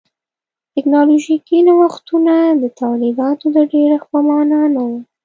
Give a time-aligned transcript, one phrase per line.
[0.73, 4.91] ټکنالوژیکي نوښتونه د تولیداتو د ډېرښت په معنا نه و.